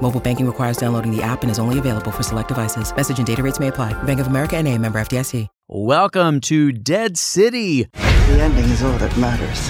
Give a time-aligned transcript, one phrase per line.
[0.00, 2.94] Mobile banking requires downloading the app and is only available for select devices.
[2.94, 4.00] Message and data rates may apply.
[4.04, 5.48] Bank of America and a member FDIC.
[5.68, 7.88] Welcome to Dead City.
[7.92, 9.68] The ending is all that matters.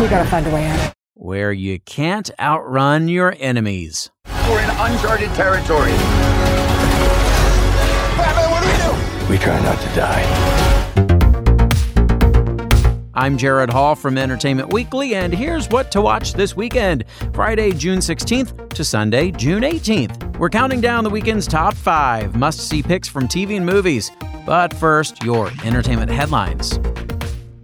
[0.00, 0.92] We gotta find a way out.
[1.14, 4.10] Where you can't outrun your enemies.
[4.48, 5.92] We're in uncharted territory.
[8.16, 8.76] Batman, what do we
[9.26, 9.30] do?
[9.30, 10.69] We try not to die.
[13.20, 17.98] I'm Gerrad Hall from Entertainment Weekly, and here's what to watch this weekend Friday, June
[17.98, 20.38] 16th to Sunday, June 18th.
[20.38, 24.10] We're counting down the weekend's top five must see picks from TV and movies.
[24.46, 26.80] But first, your entertainment headlines.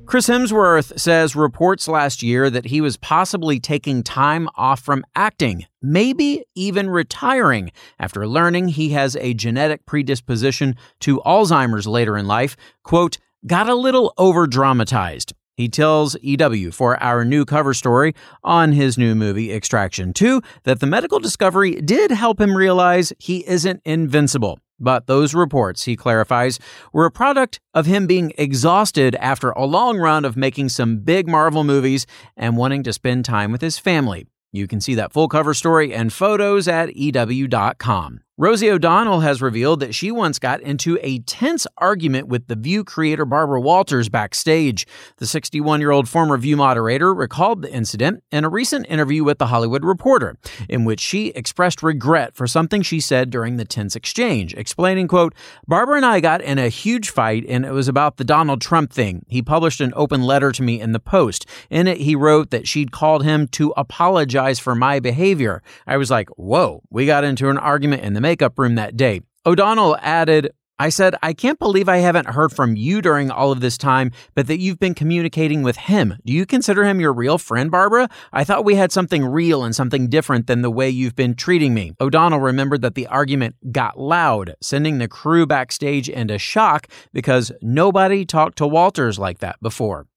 [0.05, 5.65] Chris Hemsworth says reports last year that he was possibly taking time off from acting,
[5.81, 12.59] maybe even retiring, after learning he has a genetic predisposition to Alzheimer's later in life,
[12.83, 13.17] quote,
[13.47, 15.33] got a little over dramatized.
[15.57, 20.81] He tells EW for our new cover story on his new movie Extraction 2 that
[20.81, 24.59] the medical discovery did help him realize he isn't invincible.
[24.79, 26.59] But those reports, he clarifies,
[26.93, 31.27] were a product of him being exhausted after a long run of making some big
[31.27, 34.27] Marvel movies and wanting to spend time with his family.
[34.53, 38.21] You can see that full cover story and photos at EW.com.
[38.39, 42.85] Rosie O'Donnell has revealed that she once got into a tense argument with The View
[42.85, 44.87] creator Barbara Walters backstage.
[45.17, 49.39] The 61 year old former View moderator recalled the incident in a recent interview with
[49.39, 50.37] The Hollywood Reporter,
[50.69, 55.35] in which she expressed regret for something she said during the tense exchange, explaining, quote,
[55.67, 58.93] Barbara and I got in a huge fight and it was about the Donald Trump
[58.93, 59.25] thing.
[59.29, 61.47] He published an open letter to me in the Post.
[61.71, 65.63] In it, he wrote that she'd called him to apologize for my behavior.
[65.87, 69.21] I was like, whoa, we got into an argument in the makeup room that day.
[69.47, 70.51] O'Donnell added,
[70.81, 74.11] I said, I can't believe I haven't heard from you during all of this time,
[74.35, 76.19] but that you've been communicating with him.
[76.25, 78.09] Do you consider him your real friend, Barbara?
[78.33, 81.73] I thought we had something real and something different than the way you've been treating
[81.73, 81.93] me.
[82.01, 88.27] O'Donnell remembered that the argument got loud, sending the crew backstage into shock because nobody
[88.27, 90.09] talked to Walters like that before.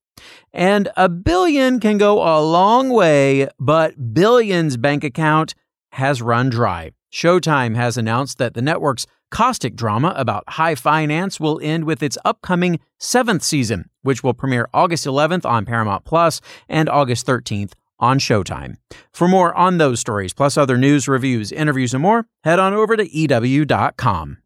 [0.52, 5.53] And a billion can go a long way, but Billions' bank account
[5.92, 6.92] has run dry.
[7.12, 12.18] Showtime has announced that the network's caustic drama about high finance will end with its
[12.25, 18.19] upcoming seventh season, which will premiere August 11th on Paramount Plus and August 13th on
[18.19, 18.75] Showtime.
[19.12, 22.96] For more on those stories, plus other news, reviews, interviews, and more, head on over
[22.96, 24.38] to EW.com.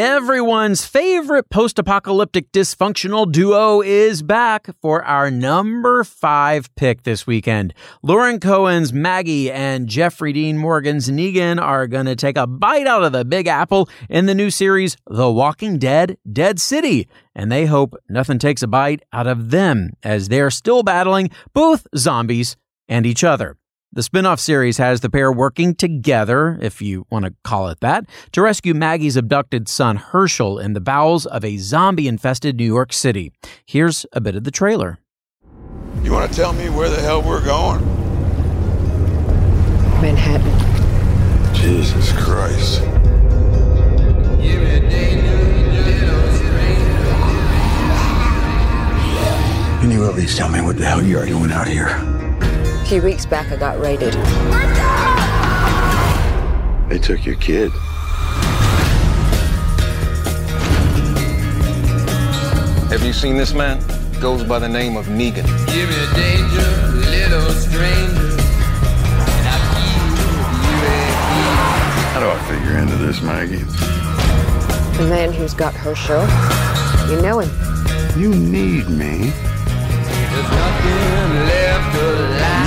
[0.00, 7.74] Everyone's favorite post apocalyptic dysfunctional duo is back for our number five pick this weekend.
[8.02, 13.04] Lauren Cohan's Maggie and Jeffrey Dean Morgan's Negan are going to take a bite out
[13.04, 17.06] of the Big Apple in the new series, The Walking Dead Dead City.
[17.34, 21.86] And they hope nothing takes a bite out of them as they're still battling both
[21.94, 22.56] zombies
[22.88, 23.58] and each other.
[23.92, 27.80] The spin off series has the pair working together, if you want to call it
[27.80, 32.64] that, to rescue Maggie's abducted son Hershel in the bowels of a zombie infested New
[32.64, 33.32] York City.
[33.66, 35.00] Here's a bit of the trailer.
[36.04, 37.84] You want to tell me where the hell we're going?
[40.00, 41.54] Manhattan.
[41.56, 42.82] Jesus Christ.
[49.80, 52.19] Can you at least tell me what the hell you're doing out here?
[52.90, 54.12] A few weeks back, I got raided.
[56.88, 57.70] They took your kid.
[62.90, 63.80] Have you seen this man?
[64.20, 65.46] Goes by the name of Negan.
[65.68, 66.66] Give me danger,
[67.12, 68.32] little stranger.
[69.38, 69.60] And I
[72.12, 73.58] How do I figure into this, Maggie?
[74.98, 76.22] The man who's got her show.
[77.08, 77.50] You know him.
[78.20, 79.32] You need me.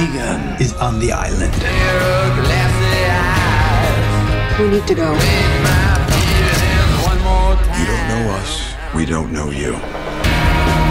[0.04, 1.54] Negan is on the island.
[1.54, 4.60] Your glassy eyes.
[4.60, 5.14] We need to go.
[5.14, 7.80] My feelings one more time.
[7.80, 8.74] You don't know us.
[8.94, 9.72] We don't know you.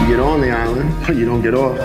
[0.00, 1.76] You get on the island, but you don't get off.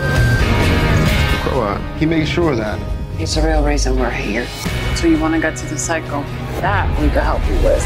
[1.44, 1.82] Crow out.
[2.00, 2.80] He makes sure of that.
[3.20, 4.48] It's the real reason we're here.
[4.96, 6.22] So you want to get to the cycle?
[6.62, 7.84] That we can help you with.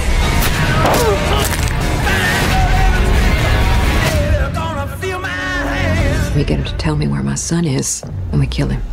[6.35, 8.83] We get him to tell me where my son is, and we kill him.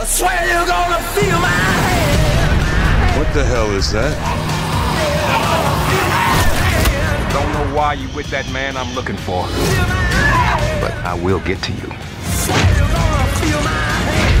[0.00, 3.18] I swear you're gonna feel my hand.
[3.18, 4.16] What the hell is that?
[7.34, 9.42] Don't know why you with that man I'm looking for.
[10.80, 11.88] But I will get to you.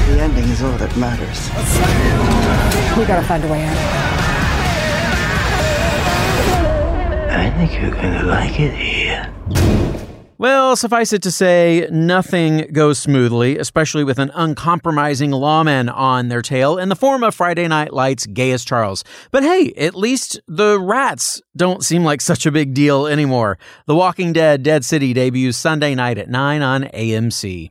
[0.08, 1.50] The ending is all that matters.
[2.96, 3.76] We gotta find a way out.
[7.36, 9.89] I think you're gonna like it here.
[10.40, 16.40] Well, suffice it to say, nothing goes smoothly, especially with an uncompromising lawman on their
[16.40, 19.04] tail in the form of Friday Night Lights' Gaius Charles.
[19.32, 23.58] But hey, at least the rats don't seem like such a big deal anymore.
[23.84, 27.68] The Walking Dead Dead City debuts Sunday night at 9 on AMC.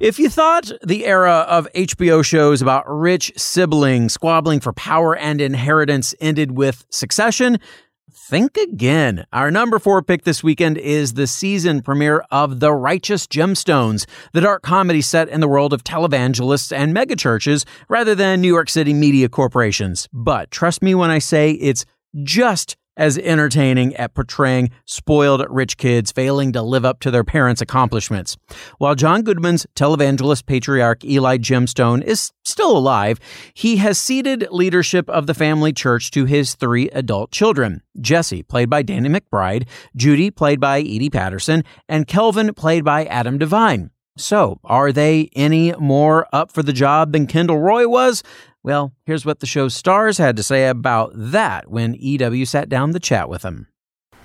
[0.00, 5.40] If you thought the era of HBO shows about rich siblings squabbling for power and
[5.40, 7.58] inheritance ended with succession,
[8.12, 9.26] think again.
[9.32, 14.40] Our number four pick this weekend is the season premiere of The Righteous Gemstones, the
[14.40, 18.94] dark comedy set in the world of televangelists and megachurches rather than New York City
[18.94, 20.08] media corporations.
[20.12, 21.84] But trust me when I say it's
[22.22, 27.62] just as entertaining at portraying spoiled rich kids failing to live up to their parents'
[27.62, 28.36] accomplishments.
[28.76, 33.18] While John Goodman's televangelist patriarch Eli Gemstone is still alive,
[33.54, 38.68] he has ceded leadership of the family church to his three adult children Jesse, played
[38.68, 39.66] by Danny McBride,
[39.96, 43.90] Judy, played by Edi Patterson, and Kelvin, played by Adam Devine.
[44.18, 48.24] So, are they any more up for the job than Kendall Roy was?
[48.62, 52.92] Well, here's what the show's stars had to say about that when EW sat down
[52.92, 53.68] to chat with them.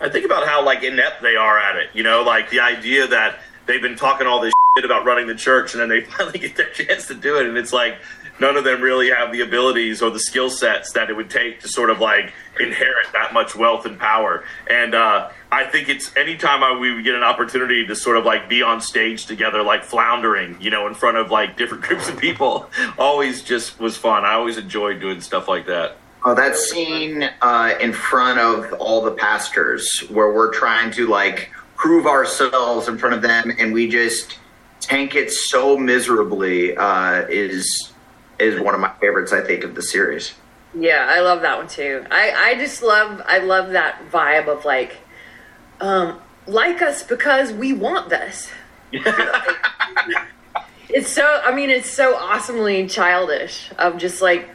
[0.02, 1.90] I think about how like inept they are at it.
[1.94, 5.36] You know, like the idea that they've been talking all this shit about running the
[5.36, 7.98] church, and then they finally get their chance to do it, and it's like
[8.40, 11.60] none of them really have the abilities or the skill sets that it would take
[11.62, 14.44] to sort of like inherit that much wealth and power.
[14.70, 18.50] And uh, I think it's anytime I, we get an opportunity to sort of like
[18.50, 22.18] be on stage together, like floundering, you know, in front of like different groups of
[22.18, 24.26] people, always just was fun.
[24.26, 25.98] I always enjoyed doing stuff like that.
[26.26, 31.52] Oh, that scene uh, in front of all the pastors where we're trying to like
[31.76, 34.40] prove ourselves in front of them and we just
[34.80, 37.93] tank it so miserably uh, is
[38.40, 40.34] is one of my favorites, I think, of the series.
[40.76, 42.06] Yeah, I love that one too.
[42.10, 44.98] I, I just love I love that vibe of like
[45.80, 48.50] um, like us because we want this.
[50.90, 54.50] it's so I mean it's so awesomely childish of just like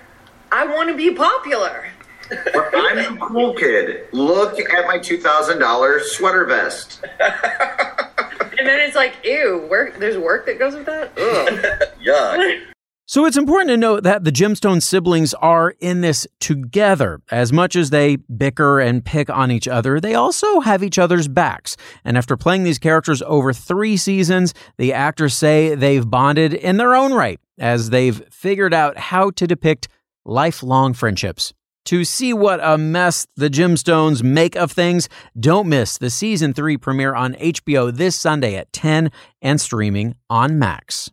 [0.50, 1.86] I want to be popular.
[2.30, 4.08] I'm the cool kid.
[4.12, 7.04] Look at my two thousand dollars sweater vest.
[7.20, 9.98] and then it's like, ew, work.
[9.98, 11.12] There's work that goes with that.
[11.16, 11.88] Ugh.
[12.00, 12.72] yeah.
[13.10, 17.22] So it's important to note that the Gemstone siblings are in this together.
[17.31, 21.26] As much as they bicker and pick on each other, they also have each other's
[21.26, 21.78] backs.
[22.05, 26.94] And after playing these characters over three seasons, the actors say they've bonded in their
[26.94, 29.88] own right as they've figured out how to depict
[30.26, 31.54] lifelong friendships.
[31.87, 35.08] To see what a mess the Gemstones make of things,
[35.40, 40.58] don't miss the season 3 premiere on HBO this Sunday at 10 and streaming on
[40.58, 41.11] Max.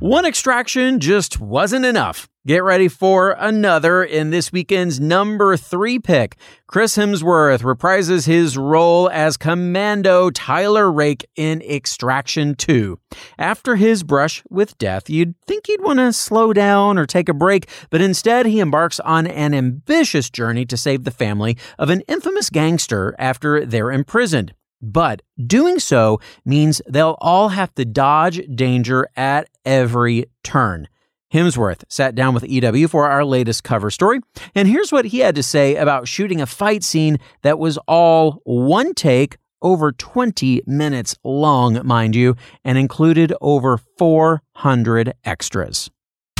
[0.00, 2.28] One extraction just wasn't enough.
[2.46, 6.38] Get ready for another in this weekend's number three pick.
[6.66, 12.98] Chris Hemsworth reprises his role as Commando Tyler Rake in Extraction 2.
[13.38, 17.34] After his brush with death, you'd think he'd want to slow down or take a
[17.34, 22.00] break, but instead he embarks on an ambitious journey to save the family of an
[22.08, 24.54] infamous gangster after they're imprisoned.
[24.80, 30.88] But doing so means they'll all have to dodge danger at every turn.
[31.32, 34.20] Hemsworth sat down with EW for our latest cover story,
[34.54, 38.40] and here's what he had to say about shooting a fight scene that was all
[38.44, 45.90] one take, over 20 minutes long, mind you, and included over 400 extras.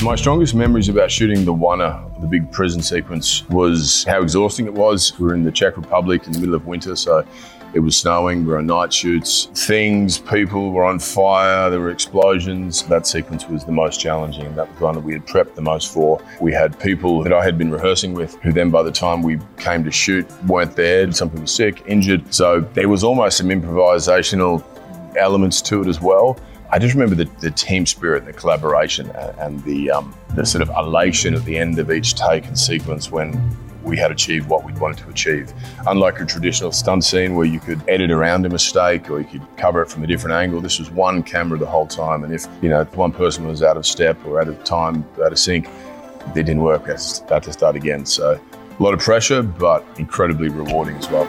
[0.02, 4.74] My strongest memories about shooting the oner, the big prison sequence, was how exhausting it
[4.74, 5.18] was.
[5.18, 7.26] We were in the Czech Republic in the middle of winter, so
[7.74, 9.48] it was snowing, we were on night shoots.
[9.66, 12.82] Things, people were on fire, there were explosions.
[12.84, 15.62] That sequence was the most challenging, and that was one that we had prepped the
[15.62, 16.22] most for.
[16.40, 19.38] We had people that I had been rehearsing with who then, by the time we
[19.58, 21.10] came to shoot, weren't there.
[21.12, 22.32] Some people were sick, injured.
[22.32, 24.64] So there was almost some improvisational
[25.16, 26.38] elements to it as well.
[26.70, 30.62] I just remember the, the team spirit, and the collaboration, and the um, the sort
[30.62, 33.32] of elation at the end of each take and sequence when
[33.88, 35.52] we had achieved what we'd wanted to achieve.
[35.86, 39.56] Unlike a traditional stunt scene where you could edit around a mistake or you could
[39.56, 42.22] cover it from a different angle, this was one camera the whole time.
[42.22, 45.32] And if you know one person was out of step or out of time, out
[45.32, 46.86] of sync, it didn't work.
[46.86, 48.04] We had to start again.
[48.04, 48.38] So
[48.78, 51.26] a lot of pressure, but incredibly rewarding as well.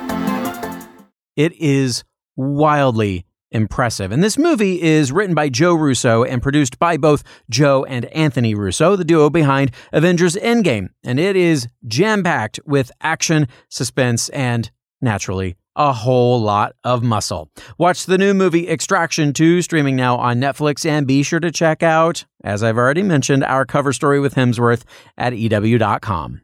[1.38, 2.04] It is
[2.36, 4.12] wildly impressive.
[4.12, 8.56] And this movie is written by Joe Russo and produced by both Joe and Anthony
[8.56, 10.90] Russo, the duo behind Avengers Endgame.
[11.04, 14.70] And it is jam packed with action, suspense, and
[15.02, 17.50] naturally, a whole lot of muscle.
[17.78, 21.82] Watch the new movie Extraction 2 streaming now on Netflix and be sure to check
[21.82, 24.84] out, as I've already mentioned, our cover story with Hemsworth
[25.18, 26.42] at EW.com.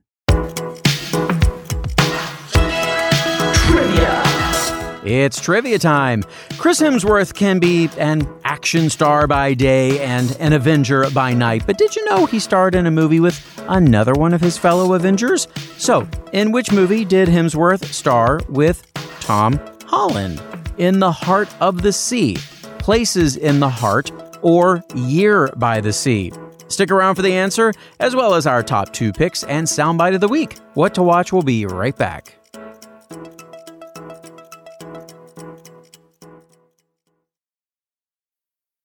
[5.05, 6.23] It's trivia time.
[6.57, 11.77] Chris Hemsworth can be an action star by day and an Avenger by night, but
[11.77, 15.47] did you know he starred in a movie with another one of his fellow Avengers?
[15.77, 20.41] So, in which movie did Hemsworth star with Tom Holland?
[20.79, 22.37] In the Heart of the Sea,
[22.79, 26.31] Places in the Heart, or Year by the Sea?
[26.67, 30.21] Stick around for the answer, as well as our top two picks and soundbite of
[30.21, 30.57] the week.
[30.73, 32.35] What to watch will be right back.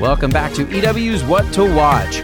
[0.00, 2.22] Welcome back to EW's What to Watch.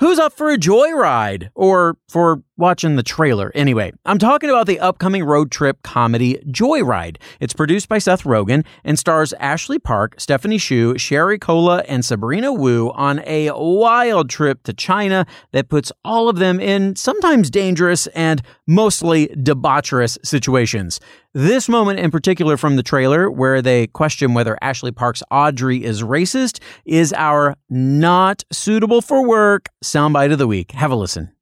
[0.00, 1.48] Who's up for a joyride?
[1.54, 3.50] Or for watching the trailer.
[3.54, 7.16] Anyway, I'm talking about the upcoming road trip comedy Joyride.
[7.40, 12.52] It's produced by Seth Rogen and stars Ashley Park, Stephanie Hsu, Sherry Cola, and Sabrina
[12.52, 18.06] Wu on a wild trip to China that puts all of them in sometimes dangerous
[18.08, 21.00] and mostly debaucherous situations.
[21.32, 26.02] This moment in particular from the trailer, where they question whether Ashley Park's Audrey is
[26.02, 30.70] racist, is our not suitable for work soundbite of the week.
[30.72, 31.32] Have a listen.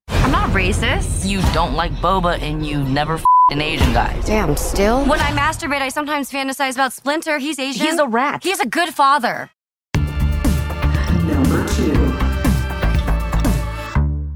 [0.55, 1.29] I'm not racist.
[1.29, 4.19] You don't like boba and you never f- an Asian guy.
[4.25, 5.05] Damn, still?
[5.07, 7.39] When I masturbate, I sometimes fantasize about Splinter.
[7.39, 7.87] He's Asian.
[7.87, 8.43] He's a rat.
[8.43, 9.51] He's a good father.
[9.95, 11.93] Number two.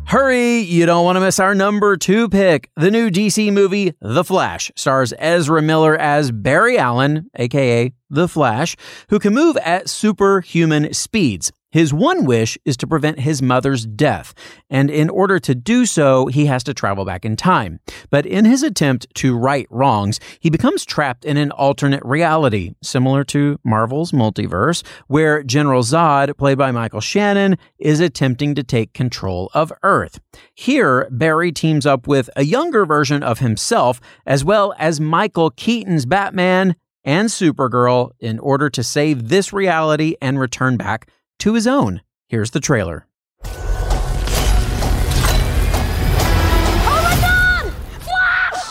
[0.07, 0.59] Hurry!
[0.61, 2.71] You don't want to miss our number two pick.
[2.77, 8.77] The new DC movie, The Flash, stars Ezra Miller as Barry Allen, aka The Flash,
[9.11, 11.53] who can move at superhuman speeds.
[11.77, 14.33] His one wish is to prevent his mother's death,
[14.71, 17.81] and in order to do so, he has to travel back in time.
[18.09, 23.25] But in his attempt to right wrongs, he becomes trapped in an alternate reality, similar
[23.25, 29.51] to Marvel's multiverse, where General Zod, played by Michael Shannon, is attempting to take control
[29.53, 30.19] of Earth.
[30.55, 36.07] Here, Barry teams up with a younger version of himself, as well as Michael Keaton's
[36.07, 42.03] Batman and Supergirl, in order to save this reality and return back to his own.
[42.29, 43.07] Here's the trailer.
[43.45, 43.51] Oh
[47.03, 47.73] my god!
[48.01, 48.63] Flash!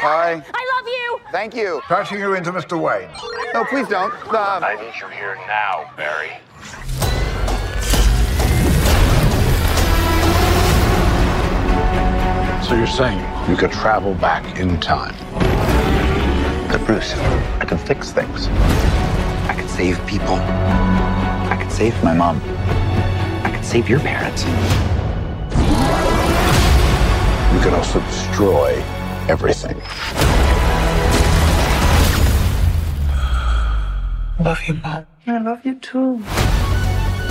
[0.00, 0.32] Hi.
[0.32, 1.20] I love you!
[1.30, 1.80] Thank you.
[1.84, 2.80] Passing you into Mr.
[2.80, 3.10] Wayne.
[3.52, 4.12] No, please don't.
[4.32, 6.30] Uh, I need you here now, Barry.
[12.68, 15.14] So you're saying you could travel back in time?
[16.70, 18.48] But Bruce, I can fix things.
[19.48, 20.36] I can save people.
[21.68, 22.40] I can save my mom.
[23.44, 24.42] I can save your parents.
[27.52, 28.82] You can also destroy
[29.28, 29.76] everything.
[34.42, 35.06] Love you, Mom.
[35.26, 36.22] I love you too.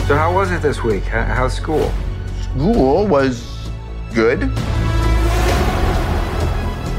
[0.06, 1.03] So how was it this week?
[1.06, 1.91] How's school?
[2.41, 3.72] School was
[4.13, 4.39] good.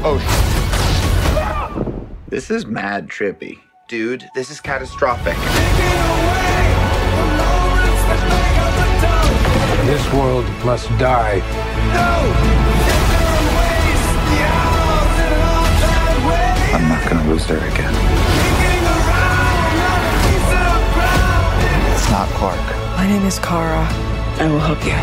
[0.03, 3.59] Oh, sh- This is mad trippy.
[3.87, 5.37] Dude, this is catastrophic.
[10.09, 11.37] This world must die.
[11.93, 12.13] No!
[16.73, 17.93] I'm not gonna lose her again.
[21.93, 22.57] It's not Clark.
[22.97, 23.85] My name is Kara.
[24.39, 24.97] I will help you.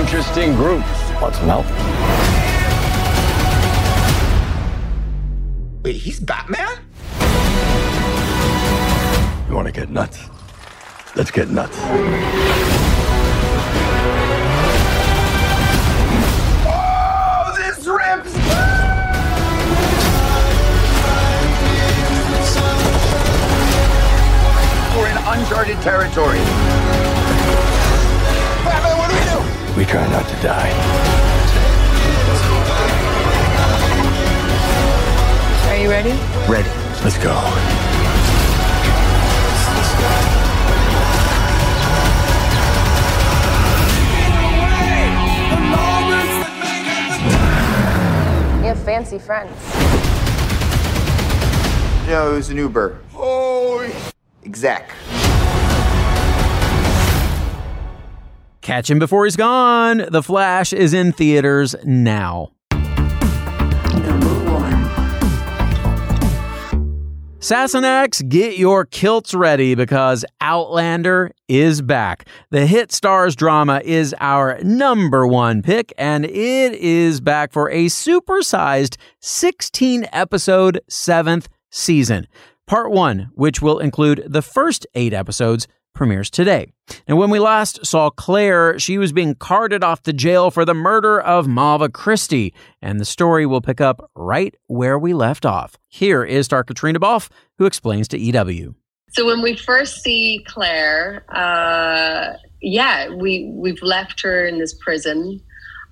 [0.00, 0.84] Interesting group.
[1.20, 1.66] Want some help?
[5.82, 6.78] Wait, he's Batman?
[9.48, 10.28] You want to get nuts?
[11.16, 11.78] Let's get nuts.
[16.66, 18.34] Oh, this rips!
[24.96, 26.40] We're in uncharted territory.
[28.64, 29.38] Batman, what do we do?
[29.78, 30.72] We try not to die.
[35.70, 36.18] Are you ready?
[36.50, 36.70] Ready.
[37.04, 37.73] Let's go.
[49.24, 49.50] Friends.
[52.06, 53.00] No, it was an Uber.
[53.12, 53.90] Holy.
[54.44, 54.90] Exec.
[58.60, 60.06] Catch him before he's gone.
[60.10, 62.53] The Flash is in theaters now.
[67.44, 72.26] Sassenachs, get your kilts ready because Outlander is back.
[72.50, 77.88] The hit Starz drama is our number one pick, and it is back for a
[77.88, 82.28] supersized 16 episode seventh season.
[82.66, 86.72] Part one, which will include the first eight episodes, premieres today.
[87.06, 90.74] And when we last saw Claire, she was being carted off to jail for the
[90.74, 95.76] murder of Malva Christie, and the story will pick up right where we left off.
[95.88, 98.74] Here is star Caitríona Balfe, who explains to EW.
[99.12, 105.40] So when we first see Claire, uh, yeah, we we've left her in this prison.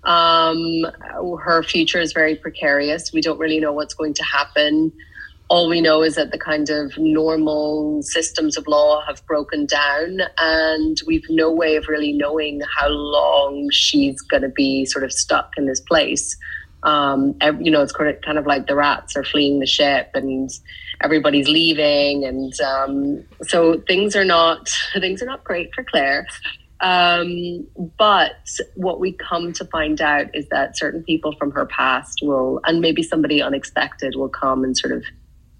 [0.05, 0.85] Um,
[1.41, 3.13] her future is very precarious.
[3.13, 4.93] We don't really know what's going to happen
[5.53, 10.21] all we know is that the kind of normal systems of law have broken down
[10.39, 15.13] and we've no way of really knowing how long she's going to be sort of
[15.13, 16.39] stuck in this place.
[16.85, 20.51] Um, you know it's kind of like the rats are fleeing the ship and
[21.03, 26.27] everybody's leaving and um, so things are not things are not great for claire.
[26.81, 27.67] Um,
[27.99, 32.59] but what we come to find out is that certain people from her past will
[32.65, 35.05] and maybe somebody unexpected will come and sort of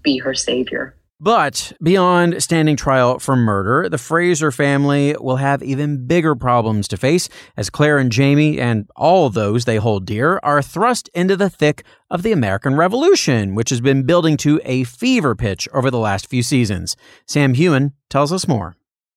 [0.03, 0.95] be her savior.
[1.23, 6.97] But beyond standing trial for murder, the Fraser family will have even bigger problems to
[6.97, 11.49] face as Claire and Jamie and all those they hold dear are thrust into the
[11.49, 15.97] thick of the American Revolution, which has been building to a fever pitch over the
[15.97, 16.97] last few seasons.
[17.25, 18.75] Sam Heughan tells us more.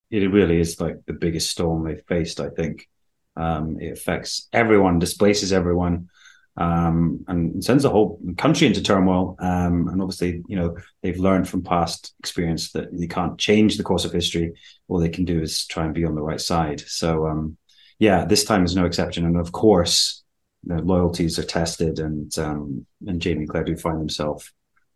[0.09, 2.89] It really is like the biggest storm they've faced, I think.
[3.35, 6.09] Um, it affects everyone, displaces everyone
[6.57, 9.37] um, and sends the whole country into turmoil.
[9.39, 13.83] Um, and obviously, you know, they've learned from past experience that you can't change the
[13.83, 14.55] course of history.
[14.89, 16.81] All they can do is try and be on the right side.
[16.81, 17.57] So, um,
[17.99, 19.27] yeah, this time is no exception.
[19.27, 20.23] And of course,
[20.65, 24.53] the loyalties are tested, and um, and Jamie Claire do find themselves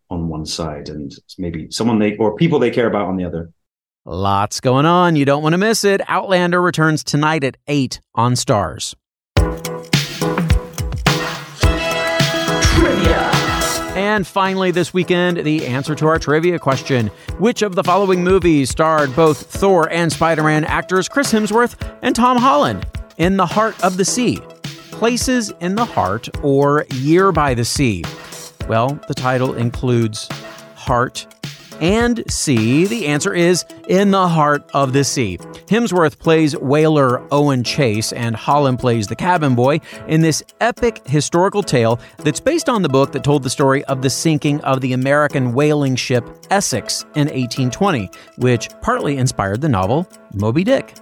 [0.09, 3.51] on one side, and maybe someone they or people they care about on the other.
[4.05, 5.15] Lots going on.
[5.15, 6.01] You don't want to miss it.
[6.07, 8.95] Outlander returns tonight at 8 on Starz.
[14.11, 17.07] And finally, this weekend, the answer to our trivia question
[17.39, 22.13] Which of the following movies starred both Thor and Spider Man actors Chris Hemsworth and
[22.13, 22.85] Tom Holland?
[23.15, 24.41] In the Heart of the Sea,
[24.91, 28.03] Places in the Heart, or Year by the Sea?
[28.67, 30.27] Well, the title includes
[30.75, 31.25] Heart
[31.81, 32.85] and sea?
[32.85, 35.37] The answer is In the Heart of the Sea.
[35.65, 41.63] Hemsworth plays whaler Owen Chase, and Holland plays the cabin boy in this epic historical
[41.63, 44.93] tale that's based on the book that told the story of the sinking of the
[44.93, 50.93] American whaling ship Essex in 1820, which partly inspired the novel Moby Dick.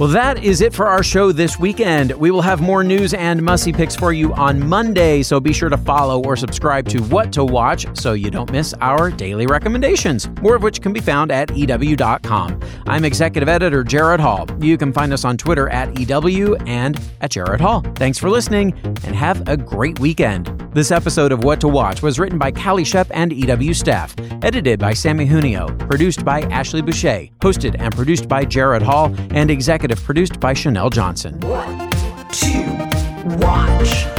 [0.00, 2.10] Well, that is it for our show this weekend.
[2.12, 5.68] We will have more news and musty picks for you on Monday, so be sure
[5.68, 10.28] to follow or subscribe to What to Watch so you don't miss our daily recommendations,
[10.42, 12.60] more of which can be found at EW.com.
[12.88, 14.48] I'm executive editor Gerrad Hall.
[14.60, 17.80] You can find us on Twitter at EW and at Gerrad Hall.
[17.94, 20.60] Thanks for listening and have a great weekend.
[20.72, 24.80] This episode of What to Watch was written by Calie Schepp and EW staff, edited
[24.80, 29.83] by Samee Junio, produced by Ashley Boucher, hosted and produced by Gerrad Hall, and executive
[29.84, 31.38] executive produced by Chanelle Johnson.
[31.40, 31.92] What
[32.32, 34.13] to watch?